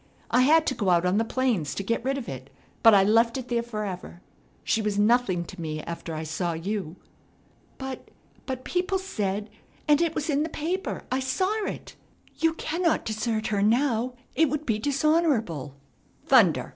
[0.31, 2.49] I had to go out on the plains to get rid of it,
[2.81, 4.19] but I left it there forever.
[4.63, 6.95] She was nothing to me after I saw you."
[7.77, 8.09] "But
[8.47, 9.47] but people said
[9.87, 11.95] and it was in the paper, I saw it.
[12.39, 15.75] You cannot desert her now; it would be dishonorable."
[16.25, 16.69] "Thunder!"